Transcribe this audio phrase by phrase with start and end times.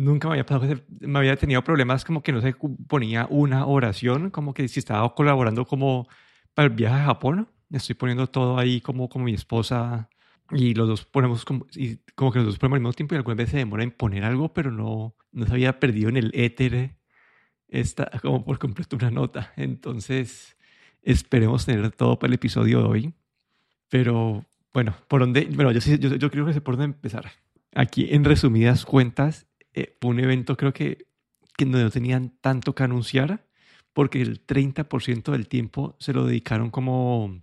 [0.00, 2.54] nunca me había pasado que me había tenido problemas como que no se
[2.88, 6.08] ponía una oración, como que si estaba colaborando como
[6.54, 10.08] para el viaje a Japón, estoy poniendo todo ahí como, como mi esposa
[10.50, 13.18] y los dos ponemos como, y como que los dos ponemos al mismo tiempo y
[13.18, 16.30] algunas veces se demora en poner algo, pero no, no se había perdido en el
[16.34, 16.96] éter
[17.68, 19.52] esta, como por completo una nota.
[19.56, 20.56] Entonces,
[21.02, 23.14] esperemos tener todo para el episodio de hoy.
[23.88, 27.30] Pero bueno, por dónde, bueno, yo, yo, yo creo que sé por dónde empezar.
[27.74, 31.06] Aquí, en resumidas cuentas, eh, fue un evento creo que,
[31.56, 33.46] que no tenían tanto que anunciar,
[33.92, 37.40] porque el 30% del tiempo se lo dedicaron como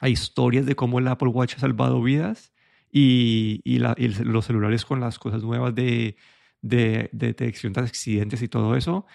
[0.00, 2.52] a historias de cómo el Apple Watch ha salvado vidas
[2.90, 6.16] y, y, la, y los celulares con las cosas nuevas de,
[6.62, 9.06] de, de detección de accidentes y todo eso,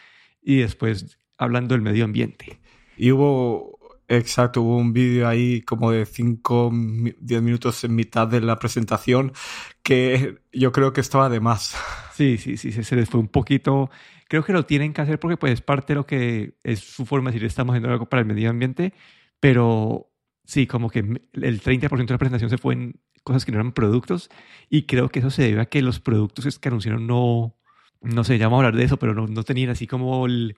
[0.41, 2.59] y después hablando del medio ambiente.
[2.97, 3.79] Y hubo
[4.11, 6.71] Exacto, hubo un vídeo ahí como de 5,
[7.19, 9.33] 10 minutos en mitad de la presentación
[9.83, 11.75] que yo creo que estaba de más.
[12.19, 13.89] Sí, sí, sí, se les fue un poquito.
[14.27, 17.05] Creo que lo tienen que hacer porque pues es parte de lo que es su
[17.05, 18.93] forma de decir estamos haciendo algo para el medio ambiente,
[19.39, 20.11] pero
[20.43, 23.71] sí, como que el 30% de la presentación se fue en cosas que no eran
[23.71, 24.29] productos
[24.69, 27.55] y creo que eso se debe a que los productos que anunciaron no,
[28.01, 30.57] no sé, ya vamos a hablar de eso, pero no, no tenían así como el,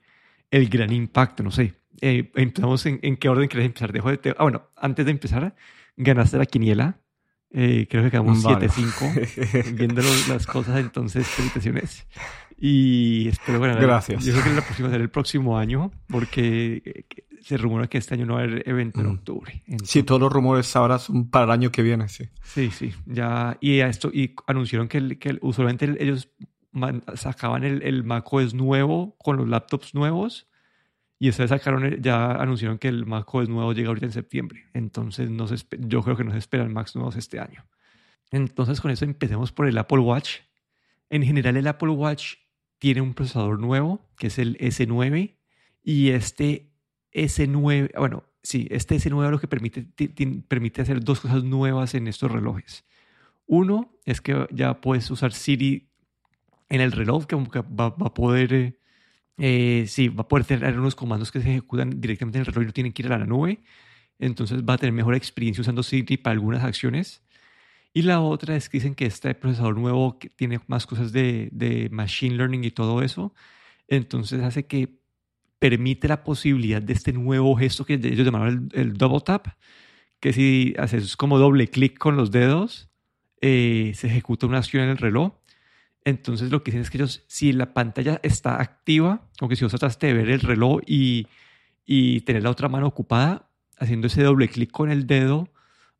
[0.50, 3.92] el gran impacto, no sé eh, empezamos en, qué orden quieres empezar.
[3.92, 5.54] Dejo de ah, bueno, antes de empezar,
[5.96, 6.98] ganaste la quiniela.
[7.54, 12.06] Eh, creo que quedamos 7-5 viendo las cosas, entonces, felicitaciones.
[12.56, 13.80] Y espero ganar.
[13.80, 14.24] Gracias.
[14.24, 17.04] Yo creo que la próxima será el próximo año, porque eh,
[17.42, 19.12] se rumora que este año no va a haber evento en mm.
[19.12, 19.62] octubre.
[19.84, 22.24] sí, todos los rumores ahora son para el año que viene, sí.
[22.42, 22.94] Sí, sí.
[23.04, 26.30] Ya, y, esto, y anunciaron que, que usualmente ellos
[27.16, 30.46] sacaban el, el macOS nuevo con los laptops nuevos
[31.22, 34.66] y ustedes sacaron, ya anunciaron que el macOS nuevo llega ahorita en septiembre.
[34.74, 35.46] Entonces, no
[35.78, 37.64] yo creo que no se esperan Macs nuevos este año.
[38.32, 40.40] Entonces, con eso empecemos por el Apple Watch.
[41.10, 42.38] En general, el Apple Watch
[42.80, 45.36] tiene un procesador nuevo, que es el S9.
[45.84, 46.72] Y este
[47.12, 49.86] S9, bueno, sí, este S9 lo que permite,
[50.48, 52.84] permite hacer dos cosas nuevas en estos relojes.
[53.46, 55.88] Uno es que ya puedes usar Siri
[56.68, 58.81] en el reloj, que va, va a poder
[59.38, 62.62] eh, sí, va a poder tener unos comandos que se ejecutan directamente en el reloj
[62.62, 63.60] y no tienen que ir a la nube.
[64.18, 67.22] Entonces va a tener mejor experiencia usando Siri para algunas acciones.
[67.94, 71.88] Y la otra es que dicen que este procesador nuevo tiene más cosas de, de
[71.90, 73.34] machine learning y todo eso.
[73.88, 75.02] Entonces hace que
[75.58, 79.46] permite la posibilidad de este nuevo gesto que ellos llamaron el, double tap,
[80.20, 82.90] que si haces como doble clic con los dedos,
[83.40, 85.32] eh, se ejecuta una acción en el reloj
[86.04, 89.72] entonces lo que dicen es que ellos, si la pantalla está activa, aunque si vos
[89.72, 91.26] trataste de ver el reloj y,
[91.84, 93.48] y tener la otra mano ocupada,
[93.78, 95.48] haciendo ese doble clic con el dedo,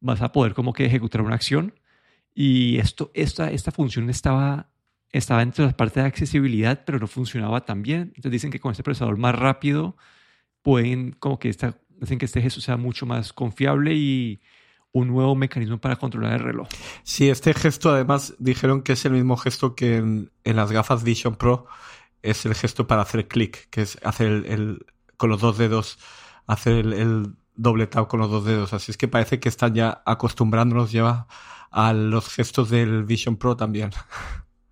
[0.00, 1.74] vas a poder como que ejecutar una acción.
[2.34, 4.70] Y esto, esta, esta función estaba,
[5.10, 8.12] estaba dentro de la parte de accesibilidad, pero no funcionaba tan bien.
[8.16, 9.96] Entonces dicen que con este procesador más rápido
[10.62, 14.40] pueden como que esta, dicen que este gesto sea mucho más confiable y,
[14.92, 16.68] un nuevo mecanismo para controlar el reloj.
[17.02, 21.36] Sí, este gesto además dijeron que es el mismo gesto que en, las gafas Vision
[21.36, 21.66] Pro
[22.22, 24.86] es el gesto para hacer clic, que es hacer el,
[25.16, 25.98] con los dos dedos,
[26.46, 28.72] hacer el, doble tap con los dos dedos.
[28.72, 31.26] Así es que parece que están ya acostumbrándonos ya
[31.70, 33.90] a los gestos del Vision Pro también.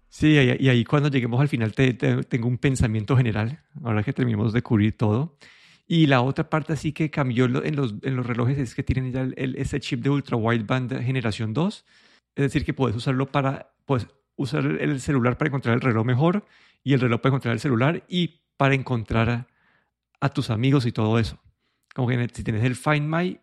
[0.08, 4.60] Sí, y ahí cuando lleguemos al final tengo un pensamiento general, ahora que terminemos de
[4.60, 5.36] cubrir todo.
[5.92, 9.10] Y la otra parte así que cambió en los, en los relojes es que tienen
[9.10, 11.84] ya el, ese chip de ultra wideband generación 2.
[12.36, 14.06] Es decir, que puedes usarlo para pues,
[14.36, 16.46] usar el celular para encontrar el reloj mejor
[16.84, 19.48] y el reloj para encontrar el celular y para encontrar
[20.20, 21.40] a, tus amigos y todo eso.
[21.92, 23.40] Como que si tienes el Find My,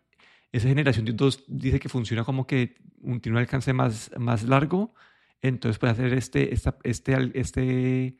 [0.50, 4.94] esa generación 2 dice que funciona como que un, tiene un alcance más, más largo.
[5.42, 8.18] Entonces puede hacer este, esta, este, este,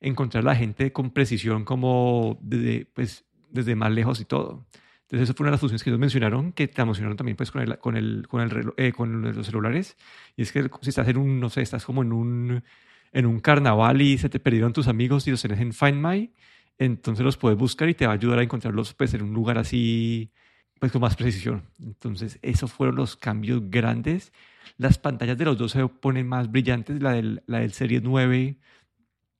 [0.00, 4.66] encontrar a la gente con precisión como de, pues desde más lejos y todo.
[5.02, 7.50] Entonces, eso fue una de las funciones que ellos mencionaron, que te mencionaron también pues,
[7.50, 9.96] con, el, con, el, con, el eh, con los celulares.
[10.36, 12.64] Y es que si estás en un, no sé, estás como en un,
[13.12, 16.32] en un carnaval y se te perdieron tus amigos y los tenés en Find My,
[16.78, 19.58] entonces los puedes buscar y te va a ayudar a encontrarlos pues, en un lugar
[19.58, 20.32] así,
[20.80, 21.62] pues con más precisión.
[21.78, 24.32] Entonces, esos fueron los cambios grandes.
[24.78, 28.58] Las pantallas de los dos se ponen más brillantes, la del, la del Series 9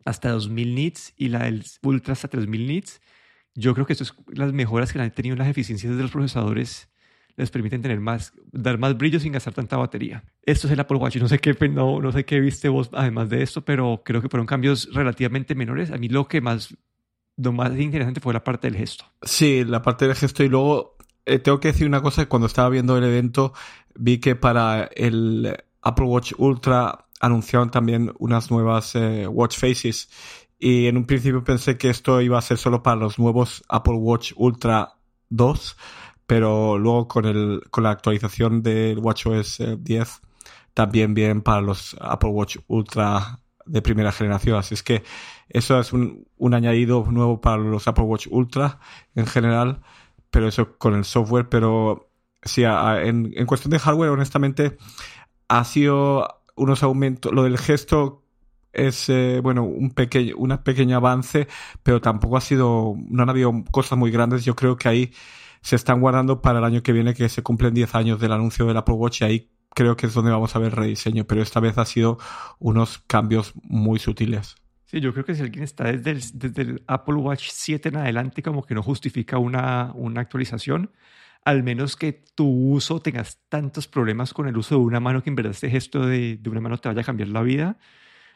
[0.04, 3.00] hasta 2000 nits y la del Ultra hasta 3000 nits
[3.54, 6.88] yo creo que esto es las mejoras que han tenido las eficiencias de los procesadores
[7.36, 10.24] les permiten tener más, dar más brillo sin gastar tanta batería.
[10.42, 11.16] Esto es el Apple Watch.
[11.16, 14.28] No sé qué, no, no sé qué viste vos además de esto, pero creo que
[14.28, 15.90] fueron cambios relativamente menores.
[15.90, 16.76] A mí lo que más,
[17.36, 19.04] lo más interesante fue la parte del gesto.
[19.22, 20.96] Sí, la parte del gesto y luego
[21.26, 22.26] eh, tengo que decir una cosa.
[22.26, 23.52] Cuando estaba viendo el evento
[23.96, 30.08] vi que para el Apple Watch Ultra anunciaron también unas nuevas eh, watch faces
[30.64, 33.96] y en un principio pensé que esto iba a ser solo para los nuevos Apple
[33.96, 34.94] Watch Ultra
[35.28, 35.76] 2,
[36.26, 40.26] pero luego con, el, con la actualización del WatchOS 10 eh,
[40.72, 44.56] también bien para los Apple Watch Ultra de primera generación.
[44.56, 45.02] Así es que
[45.50, 48.80] eso es un, un añadido nuevo para los Apple Watch Ultra
[49.14, 49.82] en general,
[50.30, 51.46] pero eso con el software.
[51.50, 52.08] Pero
[52.42, 54.78] sí, en, en cuestión de hardware, honestamente,
[55.46, 57.32] ha sido unos aumentos.
[57.34, 58.23] Lo del gesto
[58.74, 59.10] es
[59.42, 61.48] bueno un pequeño un pequeño avance
[61.82, 64.44] pero tampoco ha sido no han habido cosas muy grandes.
[64.44, 65.12] Yo creo que ahí
[65.60, 68.66] se están guardando para el año que viene que se cumplen 10 años del anuncio
[68.66, 71.60] del Apple Watch y ahí creo que es donde vamos a ver rediseño pero esta
[71.60, 72.18] vez ha sido
[72.58, 74.56] unos cambios muy sutiles.
[74.84, 77.96] Sí, yo creo que si alguien está desde el, desde el Apple Watch 7 en
[77.96, 80.90] adelante como que no justifica una, una actualización,
[81.44, 85.30] al menos que tu uso tengas tantos problemas con el uso de una mano que
[85.30, 87.78] en verdad este gesto de, de una mano te vaya a cambiar la vida,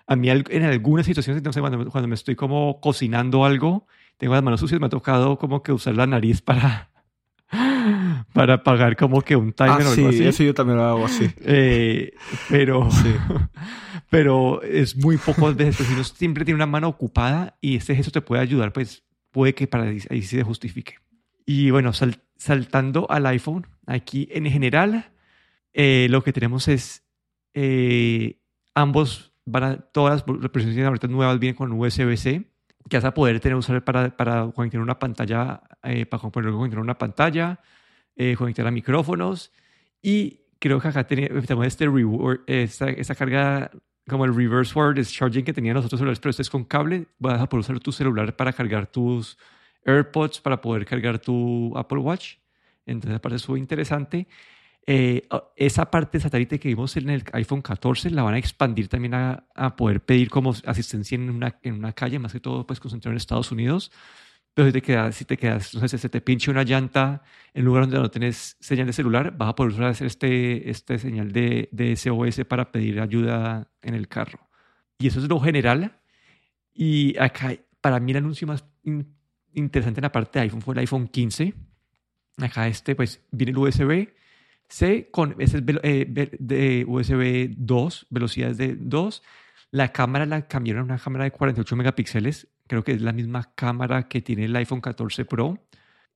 [0.09, 4.43] a mí en algunas situaciones, sé, cuando, cuando me estoy como cocinando algo, tengo las
[4.43, 6.91] manos sucias, me ha tocado como que usar la nariz para,
[8.33, 10.25] para apagar como que un timer ah, o algo así.
[10.25, 11.31] eso yo también lo hago así.
[11.45, 12.15] Eh,
[12.49, 12.89] pero,
[14.11, 15.87] pero es muy pocas veces.
[15.91, 19.67] Uno siempre tiene una mano ocupada y ese gesto te puede ayudar, pues puede que
[19.67, 20.95] para ahí, sí se justifique.
[21.45, 21.93] Y bueno,
[22.39, 25.11] saltando al iPhone, aquí en general,
[25.75, 27.05] eh, lo que tenemos es
[27.53, 28.39] eh,
[28.75, 29.29] ambos
[29.93, 32.45] todas las representaciones ahorita nuevas vienen con USB-C,
[32.89, 36.81] que vas a poder tener usar para, para conectar una pantalla, eh, para poder conectar
[36.81, 37.61] una pantalla,
[38.17, 39.53] eh, conectar a micrófonos
[40.03, 43.71] y creo que acá tenemos este reward, esta, esta, carga
[44.09, 47.07] como el reverse word charging que tenían los otros celulares, pero este es con cable,
[47.19, 49.39] vas a poder usar tu celular para cargar tus
[49.85, 52.37] AirPods, para poder cargar tu Apple Watch.
[52.87, 54.27] Entonces, aparte, es muy interesante.
[54.91, 58.89] Eh, esa parte de satélite que vimos en el iPhone 14 la van a expandir
[58.89, 62.67] también a, a poder pedir como asistencia en una, en una calle, más que todo
[62.67, 63.93] pues concentrado en Estados Unidos.
[64.55, 67.67] Pero si te quedas, si te quedas, no sé, si te pinche una llanta en
[67.67, 71.69] lugar donde no tienes señal de celular, vas a poder usar este, este señal de,
[71.71, 74.49] de SOS para pedir ayuda en el carro.
[74.99, 76.01] Y eso es lo general.
[76.73, 78.65] Y acá, para mí el anuncio más
[79.53, 81.53] interesante en la parte de iPhone fue el iPhone 15.
[82.39, 84.09] Acá este, pues, viene el USB,
[84.69, 89.23] C con ese eh, de USB 2, velocidades de 2.
[89.71, 92.49] La cámara la cambiaron a una cámara de 48 megapíxeles.
[92.67, 95.59] Creo que es la misma cámara que tiene el iPhone 14 Pro.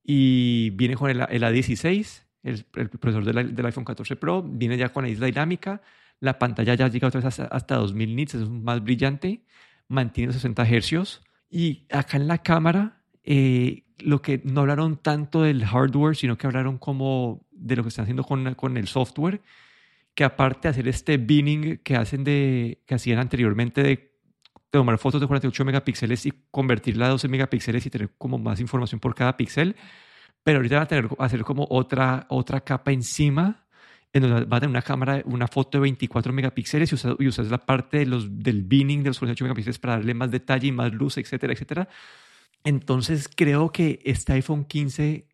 [0.05, 4.43] Y viene con el, A16, el, el procesador del, iPhone 14 Pro.
[4.43, 5.83] Viene ya con la isla dinámica.
[6.21, 9.45] La pantalla ya llega otra vez hasta, hasta 2000 nits, es más brillante.
[9.89, 11.23] Mantiene 60 hercios.
[11.51, 16.47] Y acá en la cámara, eh, lo que no hablaron tanto del hardware, sino que
[16.47, 19.41] hablaron como de lo que están haciendo con, con el software,
[20.15, 24.13] que aparte de hacer este binning que hacen de, que hacían anteriormente de
[24.71, 29.01] tomar fotos de 48 megapíxeles y convertirla a 12 megapíxeles y tener como más información
[29.01, 29.77] por cada píxel,
[30.43, 33.67] pero ahorita van a tener, hacer como otra, otra capa encima
[34.13, 37.27] en donde van a tener una cámara, una foto de 24 megapíxeles y usas, y
[37.27, 40.69] usas la parte de los, del binning de los 48 megapíxeles para darle más detalle
[40.69, 41.89] y más luz, etcétera, etcétera.
[42.65, 45.27] Entonces creo que este iPhone 15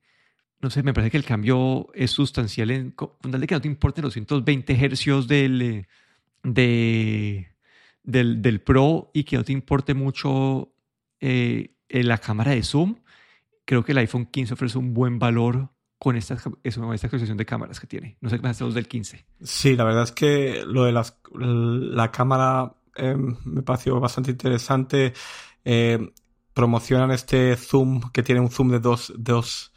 [0.61, 3.69] no sé, me parece que el cambio es sustancial en con tal que no te
[3.69, 5.87] importen los 120 hercios del, eh,
[6.43, 7.49] de,
[8.03, 10.73] del, del, Pro y que no te importe mucho
[11.21, 12.97] eh, la cámara de zoom,
[13.65, 17.81] creo que el iPhone 15 ofrece un buen valor con esta, esta actualización de cámaras
[17.81, 18.17] que tiene.
[18.21, 19.27] No sé qué más los del 15.
[19.43, 25.13] Sí, la verdad es que lo de las, la cámara eh, me pareció bastante interesante.
[26.59, 29.73] Promocionan este zoom que tiene un zoom de dos, dos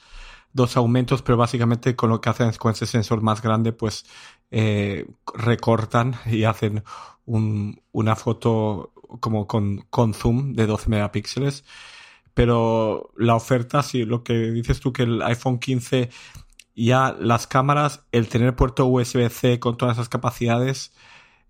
[0.51, 4.03] dos aumentos, pero básicamente con lo que hacen con ese sensor más grande, pues
[4.49, 6.83] eh, recortan y hacen
[7.25, 11.65] un, una foto como con, con zoom de 12 megapíxeles.
[12.33, 16.09] Pero la oferta, sí, lo que dices tú que el iPhone 15
[16.75, 20.93] ya las cámaras, el tener puerto USB-C con todas esas capacidades,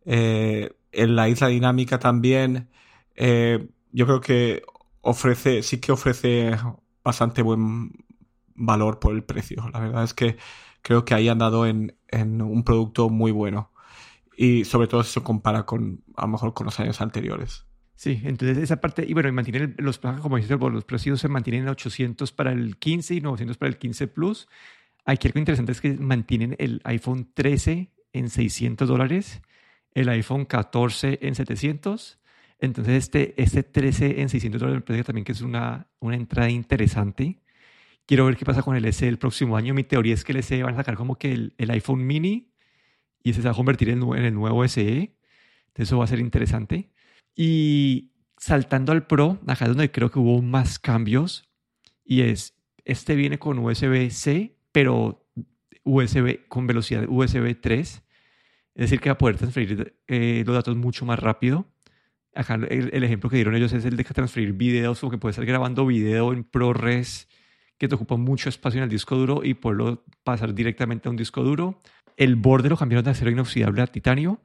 [0.03, 2.69] eh, en la isla dinámica también,
[3.15, 4.63] eh, yo creo que
[5.01, 6.55] ofrece, sí que ofrece
[7.03, 7.91] bastante buen,
[8.55, 9.69] valor por el precio.
[9.73, 10.37] La verdad es que
[10.81, 13.71] creo que ahí han dado en, en un producto muy bueno.
[14.37, 17.65] Y sobre todo si se compara con, a lo mejor, con los años anteriores.
[17.95, 21.63] Sí, entonces esa parte, y bueno, y mantienen los, como dices, los precios se mantienen
[21.63, 24.47] en 800 para el 15 y 900 para el 15 Plus.
[25.05, 29.41] Aquí algo interesante es que mantienen el iPhone 13 en 600 dólares,
[29.93, 32.19] el iPhone 14 en 700.
[32.61, 36.49] Entonces este, este 13 en 600 dólares me parece también que es una, una entrada
[36.49, 37.41] interesante.
[38.05, 39.73] Quiero ver qué pasa con el SE el próximo año.
[39.73, 42.51] Mi teoría es que el SE van a sacar como que el, iPhone mini
[43.23, 45.17] y ese se va a convertir en, el nuevo SE.
[45.73, 46.91] Eso va a ser interesante.
[47.35, 51.49] Y saltando al Pro, acá es donde creo que hubo más cambios.
[52.05, 55.25] Y es, este viene con USB-C, pero
[55.83, 58.03] USB con velocidad USB 3.
[58.75, 61.70] Es decir, que va a poder transferir eh, los datos mucho más rápido.
[62.33, 65.45] Acá el, ejemplo que dieron ellos es el de transferir videos, o que puedes estar
[65.45, 67.27] grabando video en ProRes
[67.77, 71.17] que te ocupa mucho espacio en el disco duro y poderlo pasar directamente a un
[71.17, 71.81] disco duro.
[72.15, 74.39] El borde lo cambiaron de acero inoxidable a titanio.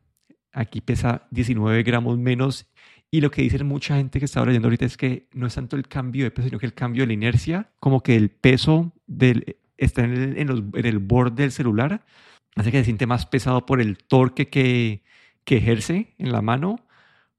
[0.52, 2.66] Aquí pesa 19 gramos menos.
[3.10, 5.76] Y lo que dicen mucha gente que está leyendo ahorita es que no es tanto
[5.76, 8.94] el cambio de peso, sino que el cambio de la inercia, como que el peso
[9.06, 12.06] del, está en el, en el borde del celular,
[12.54, 15.02] hace que se siente más pesado por el torque que,
[15.44, 16.85] que ejerce en la mano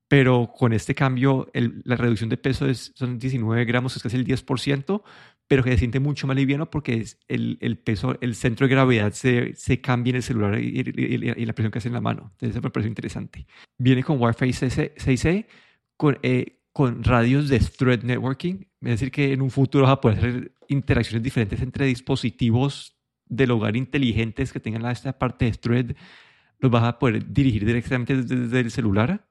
[0.08, 4.26] pero con este cambio la reducción de peso es, son 19 gramos, es casi el
[4.26, 5.04] 10%,
[5.48, 8.74] pero que se siente mucho más liviano porque es el, el peso, el centro de
[8.74, 12.32] gravedad se, se cambia en el celular y, la presión que hace en la mano.
[12.34, 13.48] Entonces, eso me parece interesante.
[13.78, 15.46] Viene con Wi-Fi 6E,
[15.96, 20.02] con, eh, con radios de thread networking, es decir, que en un futuro vas a
[20.02, 25.96] poder hacer interacciones diferentes entre dispositivos del hogar inteligentes que tengan esta parte de thread,
[26.60, 29.28] los vas a poder dirigir directamente desde el celular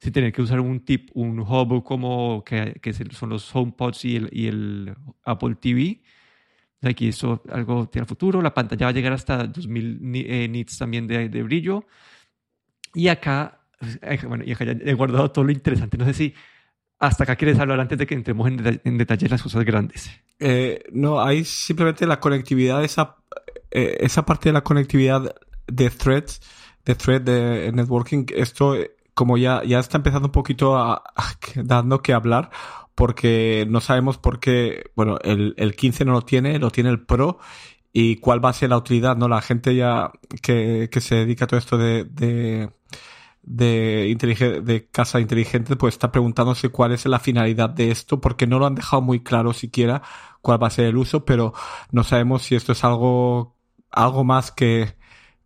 [0.00, 4.16] sin tener que usar un tip, un hub como que, que son los HomePods y
[4.16, 6.02] el, y el Apple TV.
[6.82, 8.42] Aquí eso algo tiene futuro.
[8.42, 11.86] La pantalla va a llegar hasta 2000 eh, nits también de, de, brillo.
[12.92, 13.62] Y acá,
[14.02, 15.96] eh, bueno, y acá ya he guardado todo lo interesante.
[15.96, 16.34] No sé si
[16.98, 20.10] hasta acá quieres hablar antes de que entremos en, en detalle las cosas grandes.
[20.38, 23.16] Eh, no, hay simplemente la conectividad, esa,
[23.70, 25.34] esa parte de la conectividad
[25.66, 26.42] de threads,
[26.84, 28.26] de thread de networking.
[28.34, 28.76] Esto
[29.14, 31.02] como ya, ya está empezando un poquito a,
[31.56, 32.50] dando que hablar,
[32.94, 37.04] porque no sabemos por qué, bueno, el, el 15 no lo tiene, lo tiene el
[37.04, 37.38] Pro,
[37.92, 39.28] y cuál va a ser la utilidad, ¿no?
[39.28, 40.10] La gente ya
[40.42, 42.70] que, que se dedica a todo esto de, de,
[43.44, 48.58] de, de casa inteligente, pues está preguntándose cuál es la finalidad de esto, porque no
[48.58, 50.02] lo han dejado muy claro siquiera
[50.42, 51.54] cuál va a ser el uso, pero
[51.92, 53.56] no sabemos si esto es algo,
[53.90, 54.96] algo más que,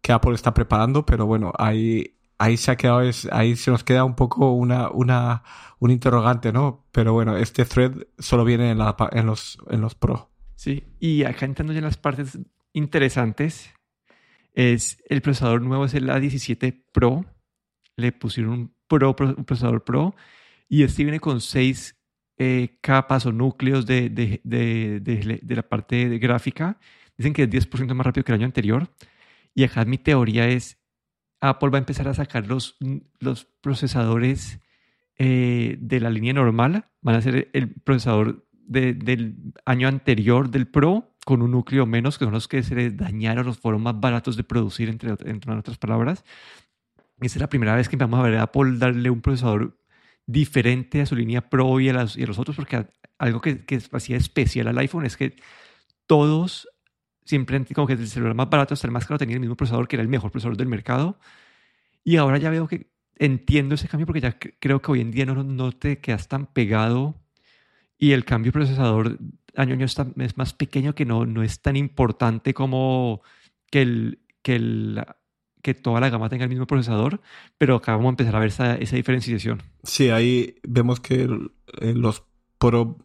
[0.01, 3.85] que Apple está preparando, pero bueno, hay, ahí se ha quedado, es, ahí se nos
[3.85, 5.43] queda un poco una, una,
[5.79, 6.87] un interrogante, ¿no?
[6.93, 10.31] Pero bueno, este thread solo viene en, la, en, los, en los Pro.
[10.55, 12.39] Sí, y acá entrando ya en las partes
[12.73, 13.73] interesantes,
[14.55, 17.25] es el procesador nuevo es el A17 Pro.
[17.97, 20.15] Le pusieron un, Pro, un procesador Pro
[20.69, 21.97] y este viene con seis
[22.39, 26.79] eh, capas o núcleos de, de, de, de, la parte gráfica.
[27.17, 28.89] Dicen que es 10% más rápido que el año anterior.
[29.55, 30.78] Y acá mi teoría es
[31.41, 32.77] Apple va a empezar a sacar los,
[33.21, 34.61] los procesadores
[35.17, 36.87] eh, de la línea normal.
[37.01, 42.25] Van a ser el procesador del año anterior del Pro con un núcleo menos, que
[42.25, 45.79] son los que se les dañaron, los fueron más baratos de producir, entre, entre otras
[45.79, 46.25] palabras.
[47.21, 49.79] Esta es la primera vez que vamos a ver a Apple darle un procesador
[50.27, 52.87] diferente a su línea Pro y a, y a los otros, porque
[53.19, 55.37] algo que, que hacía especial al iPhone es que
[56.07, 56.69] todos
[57.29, 59.87] siempre como que el celular más barato hasta el más caro tenía el mismo procesador
[59.87, 61.19] que era el mejor procesador del mercado.
[62.03, 65.27] Y ahora ya veo que entiendo ese cambio porque ya creo que hoy en día
[65.27, 67.17] no, no te quedas tan pegado
[67.99, 69.19] y el cambio de procesador
[69.55, 73.21] año a año está, es más pequeño que no, no es tan importante como
[73.71, 75.05] que, el, que, el,
[75.61, 77.21] que toda la gama tenga el mismo procesador,
[77.59, 79.63] pero acá vamos a empezar a ver esa, esa diferenciación.
[79.83, 81.29] Sí, ahí vemos que
[81.81, 82.23] los
[82.59, 82.97] Pro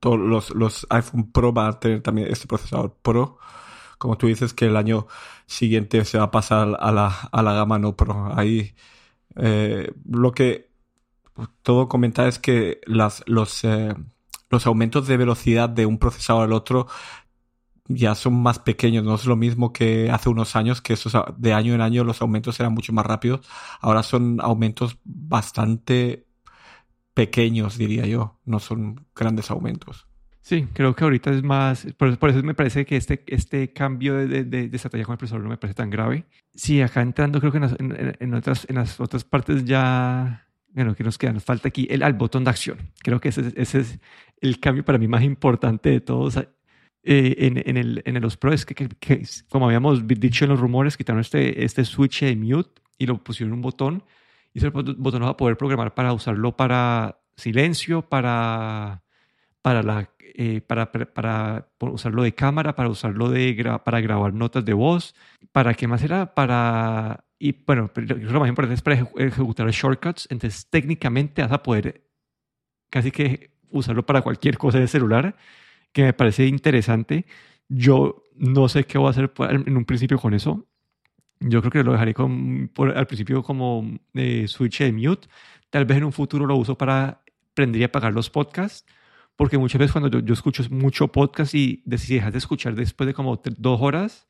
[0.00, 3.38] todos los, los iPhone Pro van a tener también este procesador Pro.
[3.98, 5.06] Como tú dices, que el año
[5.46, 8.32] siguiente se va a pasar a la, a la gama no Pro.
[8.36, 8.74] Ahí
[9.36, 10.70] eh, lo que
[11.62, 13.94] todo comenta es que las, los, eh,
[14.50, 16.86] los aumentos de velocidad de un procesador al otro
[17.88, 20.94] ya son más pequeños, no es lo mismo que hace unos años, que
[21.38, 23.40] de año en año los aumentos eran mucho más rápidos.
[23.80, 26.27] Ahora son aumentos bastante
[27.18, 30.06] pequeños, diría yo, no son grandes aumentos.
[30.40, 34.44] Sí, creo que ahorita es más, por, eso me parece que este, este cambio de,
[34.44, 36.26] de, estrategia con el profesor no me parece tan grave.
[36.54, 41.02] Sí, acá entrando creo que en, en, otras, en las otras partes ya, bueno, que
[41.02, 42.78] nos queda, nos falta aquí el al botón de acción.
[43.02, 43.98] Creo que ese, ese es
[44.40, 46.36] el cambio para mí más importante de todos.
[46.36, 46.46] Eh,
[47.02, 50.96] en, en, el, en los Pro es que, que, como habíamos dicho en los rumores,
[50.96, 54.04] quitaron este, este switch de mute y lo pusieron un botón
[54.52, 59.02] y ese botón va a poder programar para usarlo para silencio, para,
[59.62, 64.74] para, la, eh, para, para, usarlo de cámara, para usarlo de para grabar notas de
[64.74, 65.14] voz.
[65.52, 66.34] ¿Para qué más era?
[66.34, 67.24] Para...
[67.38, 70.26] Y bueno, lo más importante es para ejecutar shortcuts.
[70.30, 72.08] Entonces, técnicamente vas a poder
[72.90, 75.36] casi que usarlo para cualquier cosa de celular,
[75.92, 77.26] que me parece interesante.
[77.68, 80.67] Yo no sé qué voy a hacer en un principio con eso.
[81.40, 85.28] Yo creo que lo dejaré con, por, al principio como eh, switch de mute.
[85.70, 88.84] Tal vez en un futuro lo uso para aprender y apagar los podcasts.
[89.36, 93.06] Porque muchas veces cuando yo, yo escucho mucho podcast y si dejas de escuchar después
[93.06, 94.26] de como dos horas,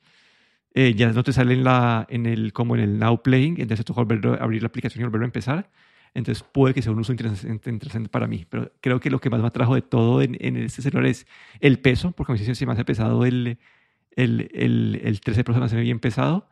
[0.75, 3.87] eh, ya no te sale en, la, en el, como en el Now Playing, entonces
[3.87, 5.71] toca volver a abrir la aplicación y volver a empezar.
[6.15, 9.31] Entonces puede que sea un uso interesante, interesante, para mí, pero creo que lo que
[9.31, 11.27] más me atrajo de todo en, en este celular es
[11.61, 13.59] el peso, porque a mí se me hace pesado el,
[14.17, 16.49] el, el, el 13 Pro se me hace bien pesado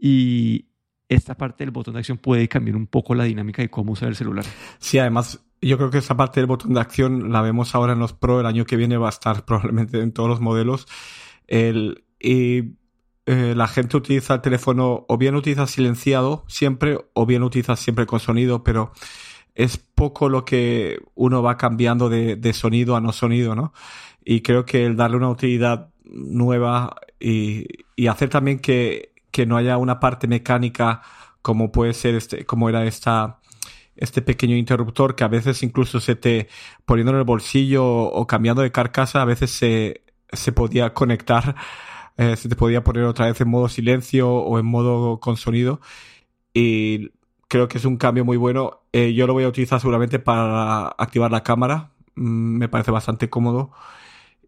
[0.00, 0.66] y
[1.08, 4.08] esta parte del botón de acción puede cambiar un poco la dinámica de cómo usar
[4.08, 4.44] el celular.
[4.78, 7.98] Sí, además yo creo que esa parte del botón de acción la vemos ahora en
[7.98, 10.86] los Pro, el año que viene va a estar probablemente en todos los modelos.
[11.46, 12.76] El, y
[13.26, 18.06] eh, la gente utiliza el teléfono o bien utiliza silenciado siempre o bien utiliza siempre
[18.06, 18.92] con sonido, pero
[19.54, 23.72] es poco lo que uno va cambiando de, sonido a no sonido, ¿no?
[24.24, 29.56] Y creo que el darle una utilidad nueva y, y hacer también que, que no
[29.56, 31.02] haya una parte mecánica
[31.42, 33.40] como puede ser este, como era esta,
[33.96, 36.48] este pequeño interruptor que a veces incluso se te,
[36.84, 41.56] poniendo en el bolsillo o cambiando de carcasa, a veces se, se podía conectar
[42.16, 45.80] eh, se te podía poner otra vez en modo silencio o en modo con sonido.
[46.54, 47.10] Y
[47.48, 48.82] creo que es un cambio muy bueno.
[48.92, 51.92] Eh, yo lo voy a utilizar seguramente para activar la cámara.
[52.14, 53.72] Mm, me parece bastante cómodo.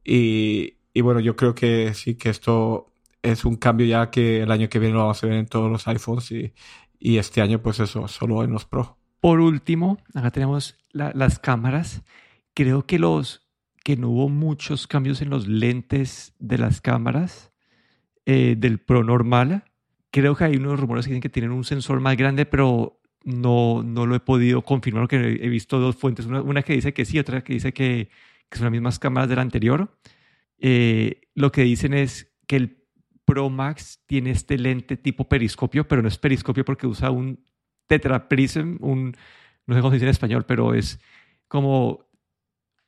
[0.04, 2.92] Y, y, bueno, yo creo que sí, que esto
[3.30, 5.71] es un cambio ya que el año que viene lo vamos a ver en todos
[5.71, 6.52] los iPhones y,
[6.99, 8.99] y este año pues eso, solo en los Pro.
[9.21, 12.02] Por último, acá tenemos las cámaras.
[12.54, 13.47] Creo que los
[13.85, 17.52] que no hubo muchos cambios en los lentes de las cámaras.
[18.28, 19.62] Eh, del Pro normal.
[20.11, 23.85] Creo que hay unos rumores que dicen que tienen un sensor más grande, pero no,
[23.85, 26.26] no lo he podido confirmar porque he visto dos fuentes.
[26.26, 28.11] Una, que dice que sí, otra que dice que,
[28.50, 29.97] son las mismas cámaras de la anterior.
[30.59, 32.85] Eh, lo que dicen es que el
[33.26, 37.45] Pro Max tiene este lente tipo periscopio, pero no es periscopio porque usa un
[37.87, 39.14] tetraprism, un,
[39.66, 41.00] no sé cómo se dice en español, pero es
[41.49, 42.06] como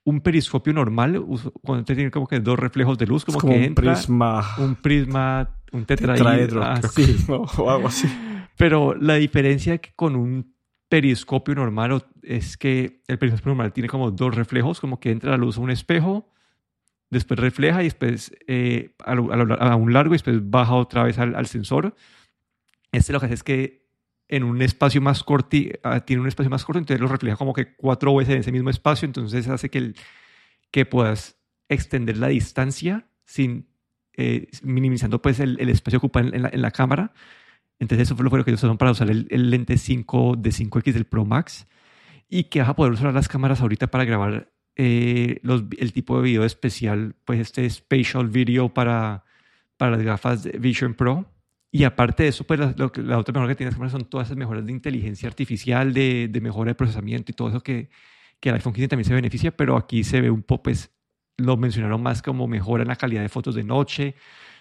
[0.05, 1.23] un periscopio normal,
[1.63, 4.43] cuando tiene como que dos reflejos de luz, como, que un prisma.
[4.57, 7.17] Un prisma, un tetraedro, así.
[7.29, 8.09] o algo así.
[8.57, 10.55] Pero la diferencia que con un
[10.89, 15.37] periscopio normal es que el periscopio normal tiene como dos reflejos, como que entra la
[15.37, 16.31] luz a un espejo,
[17.11, 19.15] después refleja y después eh, a,
[19.77, 21.95] un largo y después baja otra vez al, al sensor.
[22.93, 23.89] Este lo que hace es que
[24.29, 27.55] en un espacio más corto, ah, tiene un espacio más corto, entonces lo refleja como
[27.55, 29.97] que cuatro veces en ese mismo espacio, entonces hace que, el,
[30.71, 33.69] que puedas extender la distancia sin
[34.15, 37.13] eh, minimizando pues el, el, espacio ocupado en la, en la, cámara.
[37.79, 40.93] Entonces eso fue lo, que ellos usaron para usar el, el, lente 5 de 5X
[40.93, 41.67] del Pro Max
[42.29, 46.17] y que vas a poder usar las cámaras ahorita para grabar eh, los, el tipo
[46.17, 49.25] de video especial, pues este spatial video para,
[49.77, 51.27] para las gafas de Vision Pro
[51.71, 54.65] y aparte de eso, pues la, la otra mejora que tiene son todas esas mejoras
[54.65, 57.91] de inteligencia artificial, de, de, mejora de procesamiento y todo eso que,
[58.41, 60.91] que el iPhone 15 también se beneficia, pero aquí se ve un poco, pues
[61.37, 64.15] lo mencionaron más como mejora en la calidad de fotos de noche,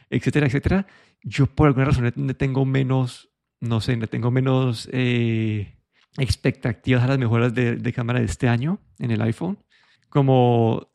[0.10, 0.88] etcétera, etcétera.
[1.24, 3.30] Yo por alguna razón le tengo menos,
[3.62, 5.76] no sé, le tengo menos eh,
[6.18, 9.58] expectativas a las mejoras de, de cámara de este año en el iPhone.
[10.10, 10.90] Como,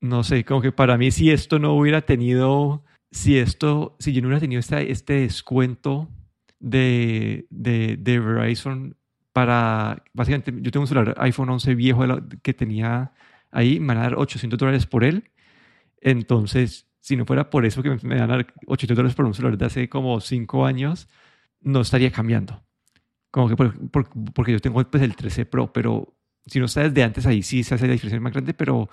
[0.00, 4.22] no sé, como que para mí si esto no hubiera tenido si esto, si yo
[4.22, 6.08] no hubiera tenido este, este descuento
[6.60, 8.96] de, de, de, Verizon
[9.32, 12.04] para, básicamente, yo tengo un celular iPhone 11 viejo
[12.42, 13.12] que tenía
[13.50, 15.30] ahí, me van a dar 800 dólares por él.
[16.00, 19.34] Entonces, si no fuera por eso que me, van a dar 800 dólares por un
[19.34, 21.08] celular de hace como 5 años,
[21.60, 22.62] no estaría cambiando.
[23.30, 26.14] Como que porque yo tengo pues, el 13 Pro, pero
[26.46, 28.88] si no está desde antes ahí sí se hace la diferencia más grande, pero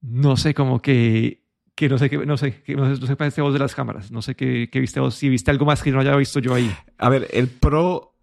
[0.00, 3.52] no sé, como que que no sé qué, no sé, no sé, no sé vos
[3.52, 6.00] de las cámaras, no sé qué, qué, viste vos, si viste algo más que no
[6.00, 6.74] haya visto yo ahí.
[6.96, 8.14] A ver, el Pro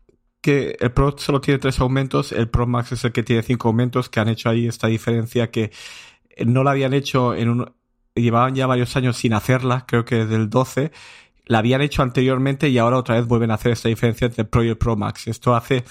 [0.41, 3.69] que el Pro solo tiene tres aumentos, el Pro Max es el que tiene cinco
[3.69, 5.71] aumentos, que han hecho ahí esta diferencia que
[6.45, 7.73] no la habían hecho en un,
[8.15, 10.91] llevaban ya varios años sin hacerla, creo que desde el 12,
[11.45, 14.47] la habían hecho anteriormente y ahora otra vez vuelven a hacer esta diferencia entre el
[14.47, 15.27] Pro y el Pro Max.
[15.27, 15.83] Esto hace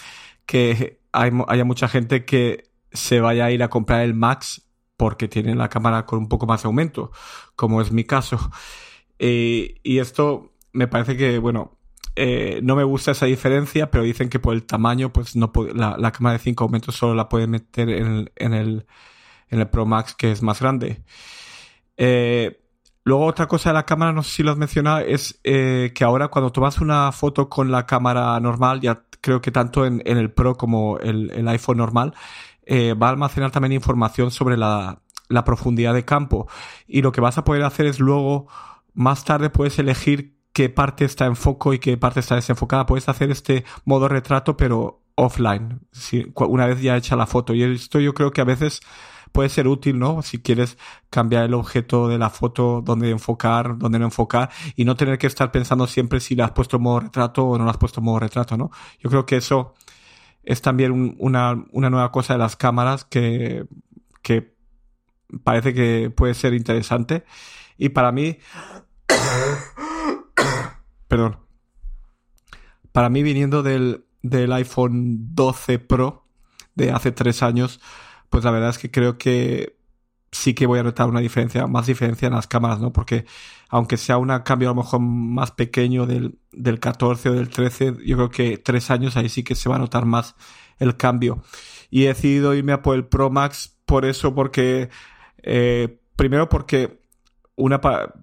[0.46, 5.58] que haya mucha gente que se vaya a ir a comprar el Max porque tienen
[5.58, 7.10] la cámara con un poco más de aumento,
[7.56, 8.38] como es mi caso.
[9.24, 11.78] Eh, y esto me parece que, bueno,
[12.16, 15.96] eh, no me gusta esa diferencia, pero dicen que por el tamaño, pues no la,
[15.96, 18.86] la, cámara de 5 aumentos solo la pueden meter en el, en el,
[19.48, 21.04] en el Pro Max, que es más grande.
[21.96, 22.61] Eh,
[23.04, 26.04] luego otra cosa de la cámara, no sé si lo has mencionado, es eh, que
[26.04, 30.30] ahora cuando tomas una foto con la cámara normal, ya creo que tanto en, el
[30.30, 32.14] Pro como el, el iPhone normal,
[32.64, 36.48] eh, va a almacenar también información sobre la, la, profundidad de campo.
[36.86, 38.48] Y lo que vas a poder hacer es luego,
[38.94, 42.86] más tarde puedes elegir qué parte está en foco y qué parte está desenfocada.
[42.86, 45.80] Puedes hacer este modo retrato, pero offline,
[46.36, 47.54] una vez ya hecha la foto.
[47.54, 48.80] Y esto yo creo que a veces
[49.32, 50.22] puede ser útil, ¿no?
[50.22, 50.78] Si quieres
[51.10, 55.26] cambiar el objeto de la foto, dónde enfocar, dónde no enfocar, y no tener que
[55.26, 58.20] estar pensando siempre si le has puesto modo retrato o no le has puesto modo
[58.20, 58.70] retrato, ¿no?
[59.00, 59.74] Yo creo que eso
[60.44, 63.64] es también una, una nueva cosa de las cámaras que,
[64.22, 64.54] que
[65.44, 67.24] parece que puede ser interesante.
[67.78, 68.38] Y para mí,
[71.08, 71.38] perdón,
[72.92, 76.26] para mí viniendo del, del iPhone 12 Pro
[76.74, 77.80] de hace tres años,
[78.32, 79.76] pues la verdad es que creo que
[80.32, 82.90] sí que voy a notar una diferencia, más diferencia en las cámaras, ¿no?
[82.90, 83.26] Porque
[83.68, 87.96] aunque sea un cambio a lo mejor más pequeño del, del 14 o del 13,
[88.06, 90.34] yo creo que tres años ahí sí que se va a notar más
[90.78, 91.42] el cambio.
[91.90, 94.88] Y he decidido irme a por el Pro Max por eso, porque
[95.42, 97.02] eh, primero porque
[97.56, 97.80] una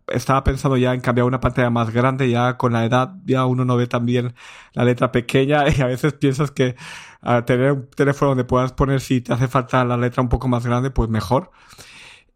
[0.08, 3.63] estaba pensando ya en cambiar una pantalla más grande, ya con la edad ya uno
[3.63, 4.34] no ve tan bien
[4.74, 6.76] la letra pequeña y a veces piensas que
[7.21, 10.47] a tener un teléfono donde puedas poner si te hace falta la letra un poco
[10.47, 11.51] más grande, pues mejor.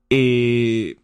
[0.10, 0.98] Y,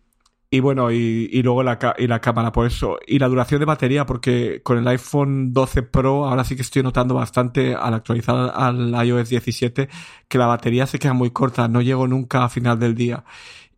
[0.51, 2.97] y bueno, y, y luego la, y la cámara, por eso.
[3.07, 6.83] Y la duración de batería, porque con el iPhone 12 Pro ahora sí que estoy
[6.83, 9.89] notando bastante al actualizar al iOS 17
[10.27, 13.23] que la batería se queda muy corta, no llego nunca a final del día.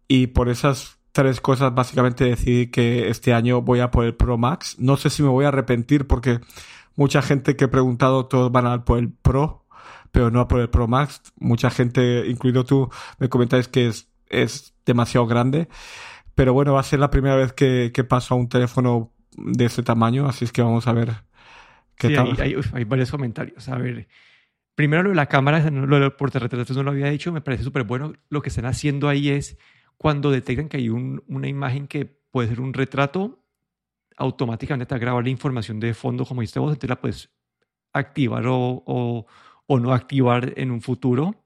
[0.07, 4.37] Y por esas tres cosas básicamente decidí que este año voy a por el Pro
[4.37, 4.77] Max.
[4.79, 6.39] No sé si me voy a arrepentir porque
[6.95, 9.60] mucha gente que he preguntado todos van a por el Pro,
[10.11, 11.21] pero no a por el Pro Max.
[11.37, 15.67] Mucha gente, incluido tú, me comentáis que es, es demasiado grande.
[16.35, 19.65] Pero bueno, va a ser la primera vez que, que paso a un teléfono de
[19.65, 21.11] ese tamaño, así es que vamos a ver
[21.95, 22.35] qué tal.
[22.39, 23.67] Hay, hay, varios comentarios.
[23.69, 24.07] A ver,
[24.75, 27.83] primero lo de la cámara, lo de portarretratos no lo había dicho, me parece súper
[27.83, 28.13] bueno.
[28.29, 29.57] Lo que están haciendo ahí es
[29.97, 33.43] cuando detectan que hay una imagen que puede ser un retrato,
[34.17, 37.29] automáticamente te la información de fondo, como dijiste vos, entonces la puedes
[37.93, 39.25] activar o, o,
[39.79, 41.45] no activar en un futuro.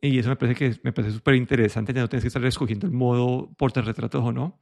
[0.00, 2.86] Y eso me parece que me parece súper interesante, ya no tienes que estar escogiendo
[2.86, 4.58] el modo retratos o no.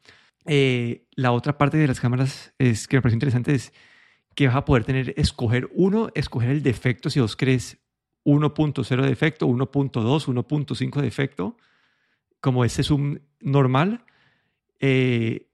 [0.47, 3.73] Eh, la otra parte de las cámaras es que me parece interesante es
[4.35, 7.79] que vas a poder tener, escoger uno, escoger el defecto si vos crees
[8.25, 11.57] 1.0 defecto, 1.2, 1.5 defecto
[12.41, 14.05] como ese zoom normal,
[14.79, 15.49] eh,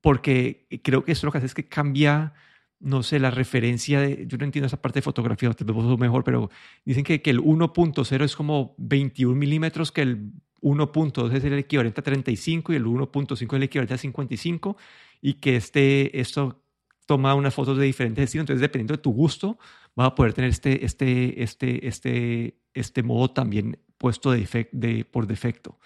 [0.00, 2.34] porque creo que eso lo que hace es que cambia,
[2.80, 6.50] no sé, la referencia de, yo no entiendo esa parte de fotografía, lo mejor, pero
[6.84, 12.00] dicen que, que el 1.0 es como 21 milímetros, que el 1.2 es el equivalente
[12.00, 14.76] a 35 y el 1.5 es el equivalente a 55
[15.20, 16.62] y que este, esto
[17.06, 19.58] toma unas fotos de diferentes estilos, entonces dependiendo de tu gusto,
[19.94, 25.26] vas a poder tener este, este, este, este, este modo también puesto de, de por
[25.26, 25.78] defecto.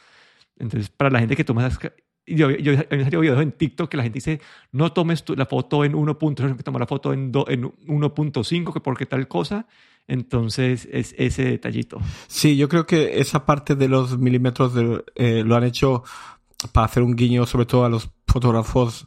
[0.57, 1.81] Entonces, para la gente que toma esas...
[2.27, 4.41] Yo, yo, salido videos en TikTok que la gente dice,
[4.73, 9.07] no tomes la foto en 1.0, que toma la foto en, en 1.5, que porque
[9.07, 9.67] tal cosa.
[10.07, 11.99] Entonces, es ese detallito.
[12.27, 14.73] Sí, yo creo que esa parte de los milímetros
[15.15, 16.03] eh, lo han hecho
[16.73, 19.07] para hacer un guiño sobre todo a los fotógrafos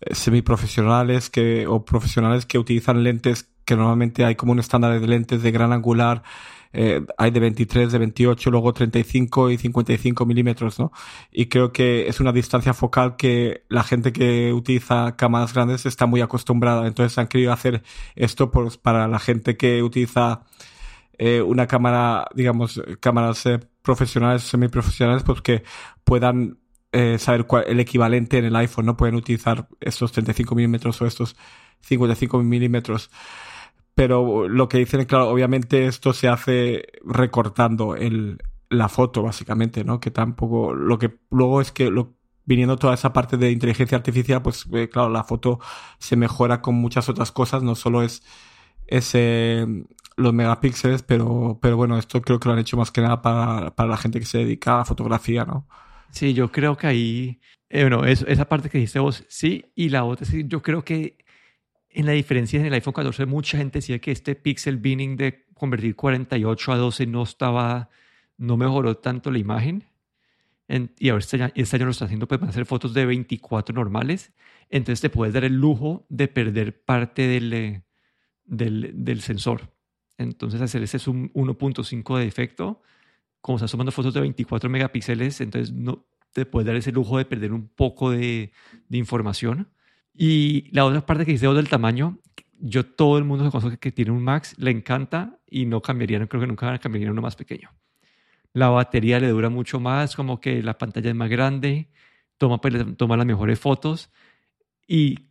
[0.00, 5.06] eh, semiprofesionales que, o profesionales que utilizan lentes que normalmente hay como un estándar de
[5.06, 6.22] lentes de gran angular
[6.76, 10.90] eh, hay de 23, de 28, luego 35 y 55 milímetros, ¿no?
[11.30, 16.06] Y creo que es una distancia focal que la gente que utiliza cámaras grandes está
[16.06, 16.86] muy acostumbrada.
[16.88, 17.84] Entonces han querido hacer
[18.16, 20.42] esto pues, para la gente que utiliza
[21.18, 25.62] eh, una cámara, digamos, cámaras eh, profesionales, semiprofesionales, pues que
[26.02, 26.58] puedan
[26.90, 28.96] eh, saber cuál, el equivalente en el iPhone, ¿no?
[28.96, 31.36] Pueden utilizar estos 35 milímetros o estos
[31.82, 33.10] 55 milímetros
[33.94, 40.00] pero lo que dicen, claro, obviamente esto se hace recortando el, la foto, básicamente, ¿no?
[40.00, 44.42] Que tampoco, lo que luego es que lo, viniendo toda esa parte de inteligencia artificial,
[44.42, 45.60] pues eh, claro, la foto
[45.98, 48.22] se mejora con muchas otras cosas, no solo es
[48.86, 49.66] ese
[50.16, 53.74] los megapíxeles, pero, pero bueno, esto creo que lo han hecho más que nada para,
[53.74, 55.66] para la gente que se dedica a la fotografía, ¿no?
[56.10, 60.04] Sí, yo creo que ahí, eh, bueno, esa parte que dijiste vos, sí, y la
[60.04, 61.23] otra, sí, yo creo que
[61.94, 65.46] en la diferencia en el iPhone 14, mucha gente decía que este pixel binning de
[65.54, 67.88] convertir 48 a 12 no estaba,
[68.36, 69.84] no mejoró tanto la imagen.
[70.68, 74.32] y ahora este, este año, lo está haciendo pues, para hacer fotos de 24 normales.
[74.70, 77.82] Entonces te puedes dar el lujo de perder parte del, eh,
[78.44, 79.72] del, del sensor.
[80.18, 82.82] Entonces hacer ese zoom 1.5 de efecto,
[83.40, 87.24] como estás tomando fotos de 24 megapíxeles, entonces no te puedes dar ese lujo de
[87.24, 88.52] perder un poco de,
[88.88, 89.68] de información.
[90.16, 92.18] Y la otra parte que dice del tamaño,
[92.60, 96.18] yo todo el mundo que conozco que tiene un Max le encanta y no cambiaría,
[96.18, 97.70] no creo que nunca cambiaría uno más pequeño.
[98.52, 101.88] La batería le dura mucho más, como que la pantalla es más grande,
[102.38, 104.12] toma, pues, toma las mejores fotos
[104.86, 105.30] y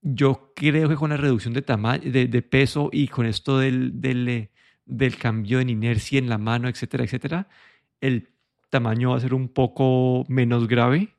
[0.00, 4.00] yo creo que con la reducción de, tamaño, de, de peso y con esto del,
[4.00, 4.50] del, eh,
[4.86, 7.48] del cambio en inercia en la mano, etcétera, etcétera,
[8.00, 8.30] el
[8.70, 11.14] tamaño va a ser un poco menos grave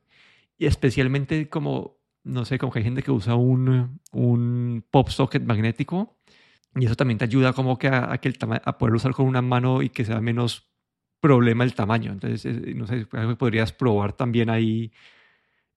[0.58, 5.42] y especialmente como, no sé, como que hay gente que usa un, un pop socket
[5.42, 6.18] magnético
[6.74, 9.42] y eso también te ayuda como que a, que el a poder usar con una
[9.42, 10.70] mano y que sea menos
[11.20, 12.12] problema el tamaño.
[12.12, 13.06] Entonces, no sé,
[13.38, 14.92] podrías probar también ahí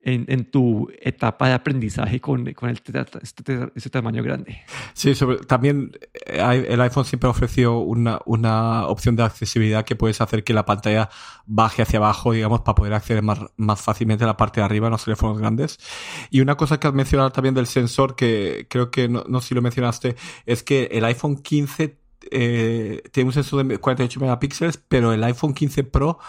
[0.03, 2.81] en, tu etapa de aprendizaje con, con el,
[3.21, 4.61] este, este, tamaño grande.
[4.93, 5.13] Sí,
[5.47, 5.91] también
[6.25, 10.65] eh, el iPhone siempre ofreció una, una, opción de accesibilidad que puedes hacer que la
[10.65, 11.09] pantalla
[11.45, 14.87] baje hacia abajo, digamos, para poder acceder más, más fácilmente a la parte de arriba
[14.87, 15.77] en los teléfonos grandes.
[16.31, 19.49] Y una cosa que has mencionado también del sensor, que creo que no, no sé
[19.49, 24.77] si lo mencionaste, es que el iPhone 15 eh, tiene un sensor de 48 megapíxeles,
[24.77, 26.19] pero el iPhone 15 Pro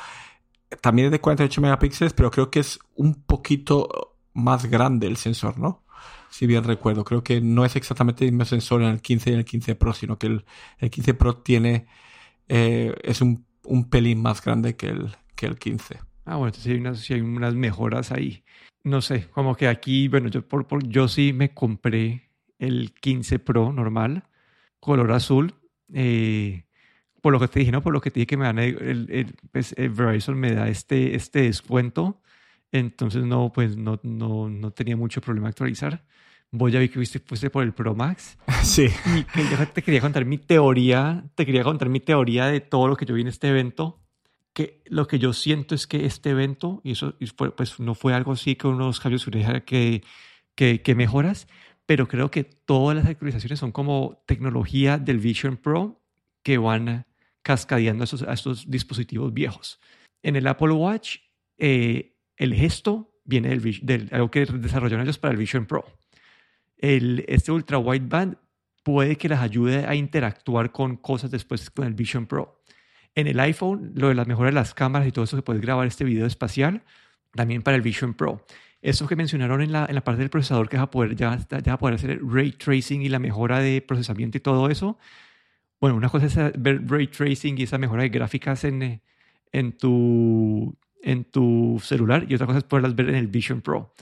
[0.81, 5.59] también es de 48 megapíxeles, pero creo que es un poquito más grande el sensor,
[5.59, 5.85] ¿no?
[6.31, 9.33] Si bien recuerdo, creo que no es exactamente el mismo sensor en el 15 y
[9.35, 10.45] en el 15 Pro, sino que el,
[10.79, 11.87] el 15 Pro tiene,
[12.49, 16.01] eh, es un, un, pelín más grande que el, que el 15.
[16.25, 18.45] Ah, bueno, entonces hay unas, hay unas mejoras ahí.
[18.83, 23.39] No sé, como que aquí, bueno, yo, por, por, yo sí me compré el 15
[23.39, 24.25] Pro normal,
[24.81, 25.55] color azul.
[25.93, 26.65] Eh,
[27.23, 27.81] por lo que te dije, ¿no?
[27.81, 31.15] Por lo que te dije que me dan el, pues, el, Verizon me da este,
[31.15, 32.21] este descuento.
[32.73, 36.05] Entonces no, pues no, no, no tenía mucho problema actualizar.
[36.51, 38.37] Vos ya vi que fuiste, fuiste por el Pro Max.
[38.65, 38.89] Sí.
[39.15, 42.97] Y que te quería contar mi teoría, te quería contar mi teoría de todo lo
[42.97, 44.01] que yo vi en este evento.
[44.53, 47.15] Que lo que yo siento es que este evento, y eso
[47.57, 49.25] pues no fue algo así con unos cambios
[49.65, 50.03] que,
[50.55, 51.49] que, que mejoras,
[51.87, 56.03] pero creo que todas las actualizaciones son como tecnología del Vision Pro
[56.43, 57.07] que van
[57.43, 59.81] cascadeando a estos, dispositivos viejos.
[60.23, 61.19] En el Apple Watch,
[61.59, 65.85] eh, el gesto viene del, del, algo que desarrollaron ellos para el Vision Pro.
[66.77, 68.37] El, este ultra wideband
[68.83, 72.63] puede que les ayude a interactuar con cosas después con el Vision Pro.
[73.15, 75.63] En el iPhone, lo de las mejoras de las cámaras y todo eso, que puedes
[75.63, 76.83] grabar este video espacial,
[77.35, 78.45] también para el Vision Pro.
[78.81, 81.39] Eso que mencionaron en la, en la parte del procesador, que va a poder, ya,
[81.63, 84.99] ya a poder hacer el ray tracing y la mejora de procesamiento y todo eso,
[85.83, 89.03] bueno, una cosa es ver ray tracing y esa mejora de gráficas en, eh,
[89.51, 93.93] en, tu, en tu celular y otra cosa es poderlas ver en el Vision Pro.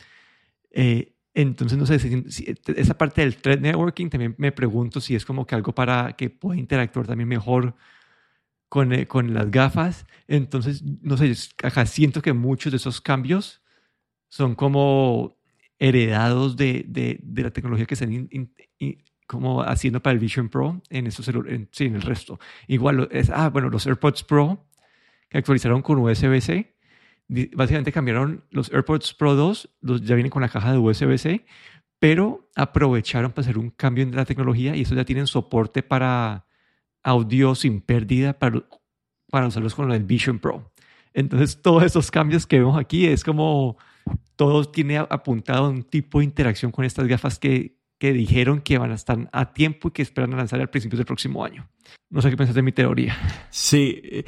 [0.71, 5.25] Eh, entonces, no sé, si, esa parte del thread networking también me pregunto si es
[5.25, 7.75] como que algo para que pueda interactuar también mejor
[8.69, 10.05] con, eh, con las gafas.
[10.29, 13.63] Entonces, no sé, acá siento que muchos de esos cambios
[14.29, 15.39] son como
[15.79, 18.29] heredados de, de, de la tecnología que se han
[19.31, 22.41] como haciendo para el Vision Pro en esos en, sí, en el resto.
[22.67, 24.67] Igual, es, ah, bueno, los AirPods Pro
[25.29, 26.75] que actualizaron con USB-C,
[27.55, 31.47] básicamente cambiaron los AirPods Pro 2, los, ya vienen con la caja de USB-C,
[32.01, 36.47] pero aprovecharon para hacer un cambio en la tecnología y eso ya tienen soporte para
[37.05, 38.65] audio sin pérdida para,
[39.31, 40.73] para usarlos con el Vision Pro.
[41.15, 43.79] Entonces, todos esos cambios que vemos aquí es como
[44.35, 48.79] todo tiene apuntado a un tipo de interacción con estas gafas que que dijeron que
[48.79, 51.69] van a estar a tiempo y que esperan lanzar al principio del próximo año.
[52.09, 53.15] No sé qué piensas de mi teoría.
[53.51, 54.25] Sí,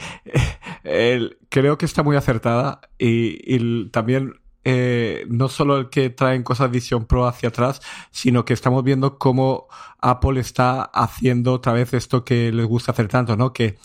[1.48, 7.06] creo que está muy acertada y, también eh, no solo el que traen cosas Vision
[7.06, 7.80] Pro hacia atrás,
[8.10, 9.68] sino que estamos viendo cómo
[10.00, 13.54] Apple está haciendo otra vez esto que les gusta hacer tanto, ¿no?
[13.54, 13.78] Que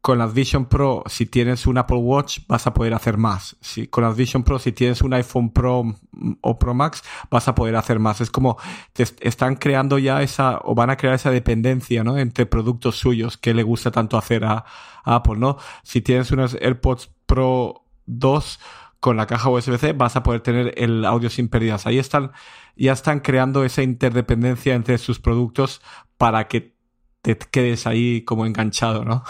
[0.00, 3.56] con las Vision Pro, si tienes un Apple Watch, vas a poder hacer más.
[3.60, 5.84] Si, con las Vision Pro, si tienes un iPhone Pro
[6.40, 8.20] o Pro Max, vas a poder hacer más.
[8.20, 8.56] Es como
[8.92, 12.16] te están creando ya esa, o van a crear esa dependencia, ¿no?
[12.16, 14.64] Entre productos suyos que le gusta tanto hacer a,
[15.04, 15.56] Apple, ¿no?
[15.82, 18.60] Si tienes unos AirPods Pro 2
[19.00, 21.86] con la caja USB-C, vas a poder tener el audio sin pérdidas.
[21.86, 22.32] Ahí están,
[22.76, 25.80] ya están creando esa interdependencia entre sus productos
[26.18, 26.74] para que
[27.22, 29.24] te quedes ahí como enganchado, ¿no?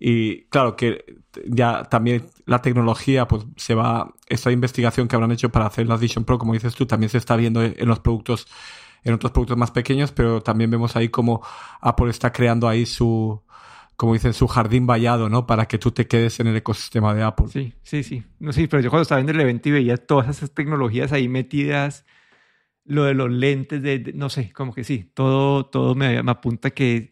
[0.00, 1.04] Y claro que
[1.46, 5.96] ya también la tecnología, pues se va, esta investigación que habrán hecho para hacer la
[5.96, 8.46] Vision Pro, como dices tú, también se está viendo en los productos,
[9.02, 11.42] en otros productos más pequeños, pero también vemos ahí como
[11.80, 13.42] Apple está creando ahí su,
[13.96, 15.48] como dicen, su jardín vallado, ¿no?
[15.48, 17.46] Para que tú te quedes en el ecosistema de Apple.
[17.48, 18.22] Sí, sí, sí.
[18.38, 21.28] No, sí, pero yo cuando estaba en el evento y veía todas esas tecnologías ahí
[21.28, 22.06] metidas,
[22.84, 26.70] lo de los lentes, de, no sé, como que sí, todo, todo me, me apunta
[26.70, 27.10] que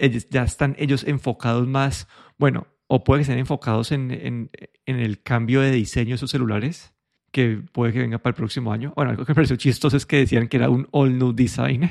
[0.00, 2.08] ellos ya están ellos enfocados más,
[2.38, 4.50] bueno, o puede que estén enfocados en, en,
[4.86, 6.92] en, el cambio de diseño de sus celulares,
[7.30, 8.92] que puede que venga para el próximo año.
[8.96, 11.88] Bueno, algo que me pareció chistoso es que decían que era un all new design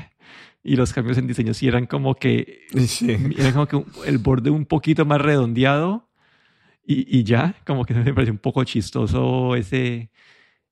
[0.62, 3.12] y los cambios en diseño sí eran como que, sí.
[3.38, 6.10] eran como que el borde un poquito más redondeado
[6.86, 10.12] y, y ya, como que me pareció un poco chistoso ese,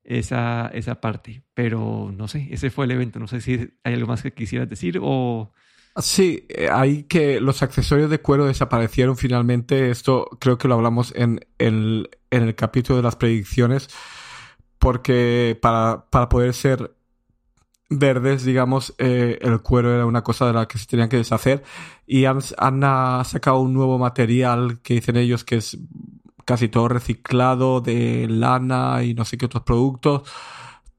[0.04, 1.42] esa, esa parte.
[1.54, 3.18] Pero no sé, ese fue el evento.
[3.18, 5.52] No sé si hay algo más que quisieras decir o...
[5.96, 9.90] Sí, eh, hay que los accesorios de cuero desaparecieron finalmente.
[9.90, 13.88] Esto creo que lo hablamos en, el, en el capítulo de las predicciones.
[14.78, 16.94] Porque para, para poder ser
[17.90, 21.64] verdes, digamos, eh, el cuero era una cosa de la que se tenían que deshacer.
[22.06, 25.78] Y han, han sacado un nuevo material que dicen ellos que es
[26.44, 30.22] casi todo reciclado de lana y no sé qué otros productos.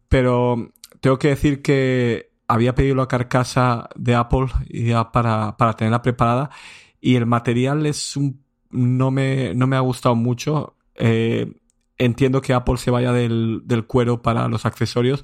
[0.10, 6.01] Pero tengo que decir que había pedido la carcasa de Apple ya para, para tenerla
[6.01, 6.49] preparada
[6.99, 10.75] y el material es un, no, me, no me ha gustado mucho.
[10.95, 11.53] Eh,
[11.97, 15.23] entiendo que Apple se vaya del, del cuero para los accesorios,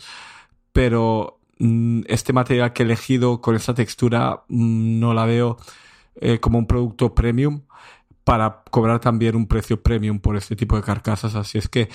[0.72, 5.58] pero mm, este material que he elegido con esta textura mm, no la veo
[6.22, 7.64] eh, como un producto premium
[8.24, 11.34] para cobrar también un precio premium por este tipo de carcasas.
[11.36, 11.90] Así es que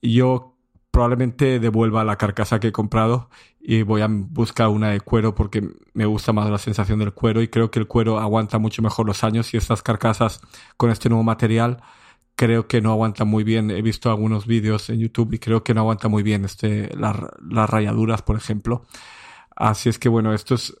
[0.00, 0.56] yo
[0.90, 5.68] probablemente devuelva la carcasa que he comprado y voy a buscar una de cuero porque
[5.92, 9.06] me gusta más la sensación del cuero y creo que el cuero aguanta mucho mejor
[9.06, 10.40] los años y estas carcasas
[10.76, 11.82] con este nuevo material
[12.40, 13.70] creo que no aguantan muy bien.
[13.70, 17.70] He visto algunos vídeos en YouTube y creo que no aguanta muy bien este, las
[17.70, 18.86] rayaduras, por ejemplo.
[19.54, 20.74] Así es que bueno, esto es,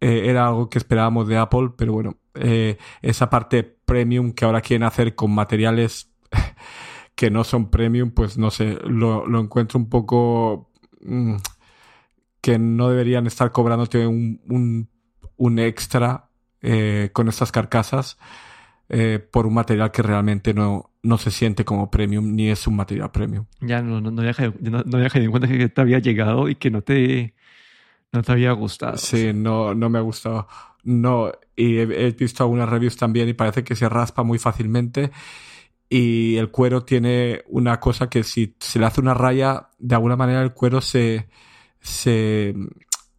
[0.00, 4.60] eh, era algo que esperábamos de Apple, pero bueno, eh, esa parte premium que ahora
[4.60, 6.13] quieren hacer con materiales
[7.14, 11.36] que no son premium, pues no sé, lo, encuentro un poco mm,
[12.40, 14.88] que no deberían estar cobrándote un,
[15.36, 16.28] un, extra
[16.60, 18.18] eh, con estas carcasas
[18.88, 22.76] eh, por un material que realmente no, no se siente como premium ni es un
[22.76, 23.46] material premium.
[23.60, 26.56] Ya no, no, no, había, no, no había en cuenta que te había llegado y
[26.56, 27.34] que no te,
[28.12, 28.96] no te había gustado.
[28.96, 30.48] Sí, no, no me ha gustado.
[30.82, 35.10] No, y he, visto algunas reviews también y parece que se raspa muy fácilmente.
[35.96, 40.16] Y el cuero tiene una cosa que si se le hace una raya, de alguna
[40.16, 41.28] manera el cuero se,
[41.78, 42.52] se,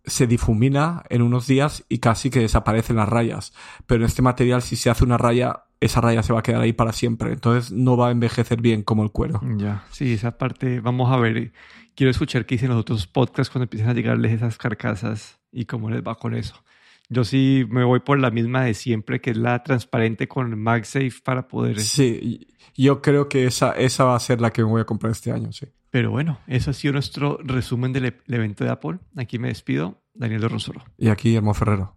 [0.03, 3.53] se difumina en unos días y casi que desaparecen las rayas.
[3.85, 6.59] Pero en este material, si se hace una raya, esa raya se va a quedar
[6.59, 7.31] ahí para siempre.
[7.31, 9.39] Entonces no va a envejecer bien como el cuero.
[9.55, 11.53] Ya, sí, esa parte, vamos a ver.
[11.95, 15.89] Quiero escuchar qué dicen los otros podcasts cuando empiecen a llegarles esas carcasas y cómo
[15.89, 16.61] les va con eso.
[17.09, 21.21] Yo sí me voy por la misma de siempre, que es la transparente con MagSafe
[21.23, 21.79] para poder...
[21.79, 25.11] Sí, yo creo que esa, esa va a ser la que me voy a comprar
[25.11, 25.67] este año, sí.
[25.91, 28.97] Pero bueno, eso ha sido nuestro resumen del, evento de Apple.
[29.15, 30.83] Aquí me despido, Daniel de Rosoro.
[30.97, 31.95] Y aquí, Hermo Ferrero.